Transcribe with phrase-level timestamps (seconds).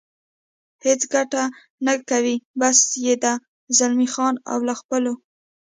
[0.85, 1.43] هېڅ ګټه
[1.85, 3.33] نه کوي، بس یې ده،
[3.77, 5.13] زلمی خان او له خپلو.